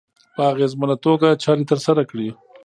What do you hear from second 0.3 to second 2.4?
په اغېزمنه توګه چارې ترسره کړي.